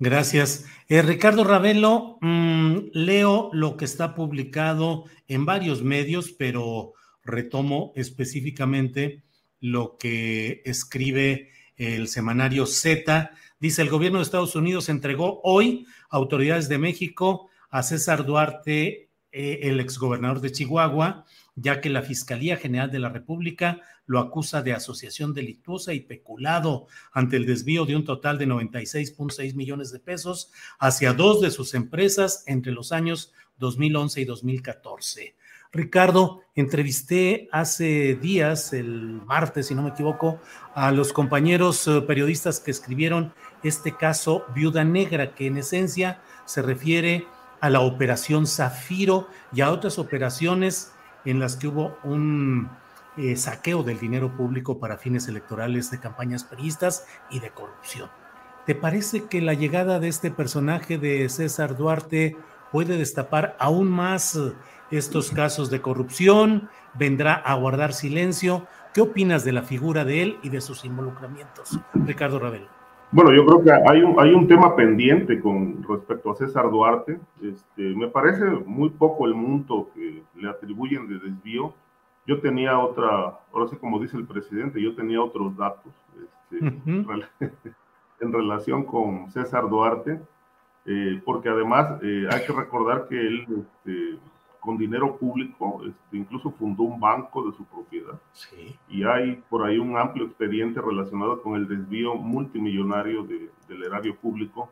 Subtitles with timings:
[0.00, 0.66] Gracias.
[0.88, 6.92] Eh, Ricardo Ravelo, mm, leo lo que está publicado en varios medios, pero
[7.24, 9.24] retomo específicamente
[9.60, 13.32] lo que escribe el semanario Z.
[13.58, 19.10] Dice, el gobierno de Estados Unidos entregó hoy a autoridades de México a César Duarte,
[19.32, 21.24] eh, el exgobernador de Chihuahua,
[21.56, 26.86] ya que la Fiscalía General de la República lo acusa de asociación delictuosa y peculado
[27.12, 31.74] ante el desvío de un total de 96.6 millones de pesos hacia dos de sus
[31.74, 35.36] empresas entre los años 2011 y 2014.
[35.70, 40.40] Ricardo, entrevisté hace días, el martes, si no me equivoco,
[40.74, 46.62] a los compañeros eh, periodistas que escribieron este caso Viuda Negra, que en esencia se
[46.62, 47.26] refiere
[47.60, 50.92] a la operación Zafiro y a otras operaciones
[51.26, 52.70] en las que hubo un
[53.18, 58.08] eh, saqueo del dinero público para fines electorales de campañas peristas y de corrupción.
[58.64, 62.36] ¿Te parece que la llegada de este personaje de César Duarte
[62.70, 64.52] puede destapar aún más eh,
[64.90, 66.68] estos casos de corrupción?
[66.94, 68.66] ¿Vendrá a guardar silencio?
[68.94, 72.66] ¿Qué opinas de la figura de él y de sus involucramientos, Ricardo Ravel?
[73.10, 77.18] Bueno, yo creo que hay un, hay un tema pendiente con respecto a César Duarte.
[77.42, 81.72] Este, me parece muy poco el monto que le atribuyen de desvío.
[82.28, 85.90] Yo tenía otra, ahora sí como dice el presidente, yo tenía otros datos
[86.50, 86.58] este,
[88.20, 90.20] en relación con César Duarte,
[90.84, 94.18] eh, porque además eh, hay que recordar que él este,
[94.60, 98.20] con dinero público, este, incluso fundó un banco de su propiedad.
[98.90, 104.68] Y hay por ahí un amplio expediente relacionado con el desvío multimillonario del erario público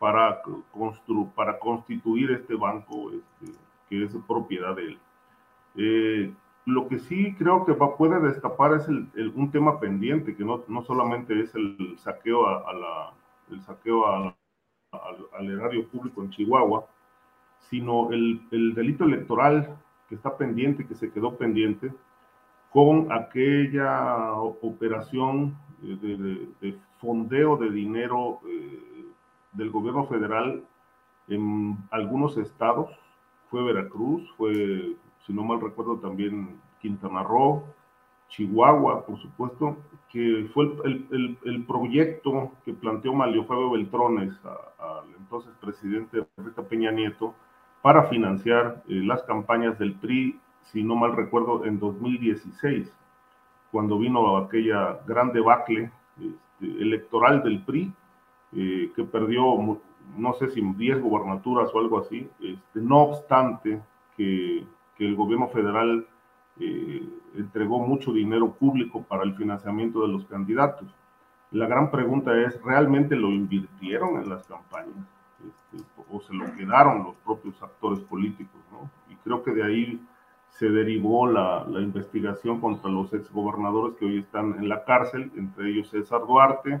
[0.00, 3.56] para, constru para constituir este banco este,
[3.88, 4.98] que es propiedad de él.
[5.76, 6.34] Eh,
[6.66, 10.64] lo que sí creo que va, puede destapar es el, un tema pendiente, que no,
[10.68, 13.12] no solamente es el saqueo, a, la,
[13.50, 14.34] el saqueo al,
[14.90, 16.86] al erario público en Chihuahua,
[17.60, 19.78] sino el, el, delito electoral
[20.08, 21.92] que está pendiente, que se quedó pendiente,
[22.72, 29.04] con aquella operación de, de, fondeo de dinero eh,
[29.52, 30.64] del gobierno federal
[31.28, 32.90] en algunos estados,
[33.50, 37.64] fue Veracruz, fue, si no mal recuerdo, también Quintana Roo,
[38.28, 39.76] Chihuahua, por supuesto,
[40.10, 46.62] que fue el, el, el proyecto que planteó Mario Fabio Beltrones al entonces presidente Rita
[46.62, 47.34] Peña Nieto,
[47.82, 50.40] para financiar eh, las campañas del PRI,
[50.72, 52.92] si no mal recuerdo, en 2016,
[53.70, 57.92] cuando vino aquella gran debacle este, electoral del PRI,
[58.56, 59.80] eh, que perdió,
[60.16, 63.80] no sé si 10 gobernaturas o algo así, este, no obstante
[64.16, 64.64] que,
[64.96, 66.06] que, el gobierno federal
[66.58, 70.88] eh, entregó mucho dinero público para el financiamiento de los candidatos.
[71.50, 75.06] La gran pregunta es, ¿realmente lo invirtieron en las campañas?
[75.46, 78.90] Este, o se lo quedaron los propios actores políticos, ¿no?
[79.10, 80.00] Y creo que de ahí
[80.48, 85.70] se derivó la, la investigación contra los exgobernadores que hoy están en la cárcel, entre
[85.70, 86.80] ellos César Duarte,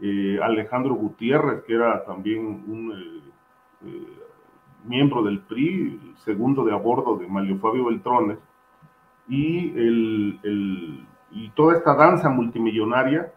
[0.00, 3.30] eh, Alejandro Gutiérrez, que era también un eh,
[3.86, 4.06] eh,
[4.88, 8.38] miembro del PRI, segundo de a de Mario Fabio Beltrones,
[9.28, 13.32] y, el, el, y toda esta danza multimillonaria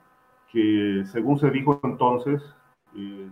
[0.52, 2.42] que, según se dijo entonces,
[2.96, 3.30] eh,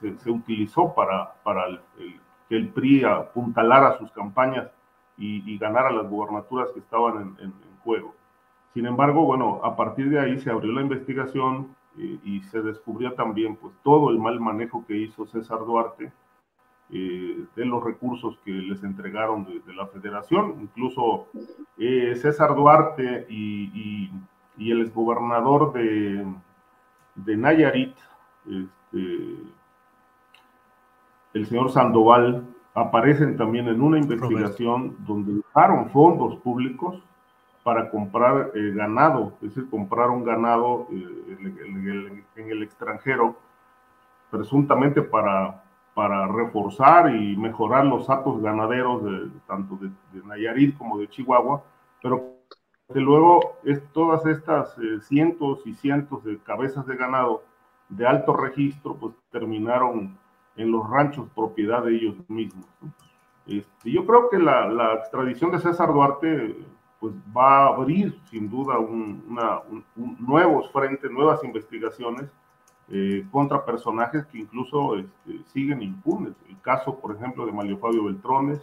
[0.00, 4.70] se, se, utilizó para, para el, el, que el PRI apuntalara sus campañas
[5.16, 7.52] y, y ganara las gubernaturas que estaban en,
[7.84, 8.14] juego.
[8.72, 13.12] Sin embargo, bueno, a partir de ahí se abrió la investigación eh, y se descubrió
[13.12, 16.10] también pues todo el mal manejo que hizo César Duarte
[16.90, 20.56] eh, de los recursos que les entregaron de, la federación.
[20.60, 21.28] Incluso
[21.78, 24.10] eh, César Duarte y,
[24.58, 26.24] el exgobernador de,
[27.16, 27.96] de Nayarit,
[28.46, 29.36] este,
[31.34, 37.02] el señor Sandoval, aparecen también en una investigación donde usaron fondos públicos
[37.62, 43.36] para comprar eh, ganado, es decir, comprar un ganado en, el, extranjero,
[44.30, 45.63] presuntamente para
[45.94, 49.90] para reforzar y mejorar los datos ganaderos de, tanto de,
[50.24, 51.62] Nayarit como de Chihuahua,
[52.02, 52.34] pero
[52.92, 57.44] que luego es, todas estas eh, cientos y cientos de cabezas de ganado
[57.88, 60.18] de alto registro, pues terminaron
[60.56, 62.66] en los ranchos propiedad de ellos mismos.
[63.46, 66.56] Este, yo creo que la, extradición de César Duarte
[66.98, 68.76] pues va a abrir sin duda
[70.18, 72.30] nuevos frentes, nuevas investigaciones
[72.90, 76.34] eh, contra personajes que incluso este, siguen impunes.
[76.48, 78.60] El caso, por ejemplo, de Mario Fabio Beltrones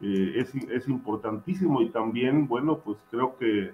[0.00, 3.72] eh, es, es, importantísimo y también, bueno, pues creo que,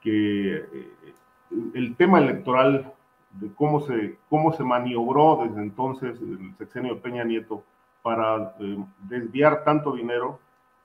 [0.00, 0.92] que eh,
[1.74, 2.92] el tema electoral
[3.32, 7.62] de cómo se, cómo se maniobró desde entonces el sexenio de Peña Nieto
[8.02, 8.54] para
[9.08, 10.38] desviar tanto dinero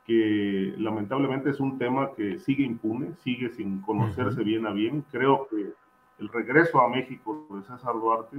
[0.05, 5.03] que lamentablemente es un tema que sigue impune, sigue sin conocerse bien a bien.
[5.11, 5.73] Creo que
[6.19, 8.37] el regreso a México de César Duarte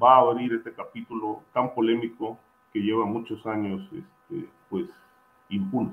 [0.00, 2.38] va a abrir este capítulo tan polémico
[2.72, 4.86] que lleva muchos años este, pues
[5.48, 5.92] impune.